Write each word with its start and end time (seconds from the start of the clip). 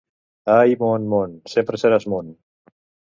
Ai, 0.53 0.71
món, 0.83 1.05
món! 1.11 1.35
Sempre 1.53 1.81
seràs 1.83 2.09
món! 2.15 2.33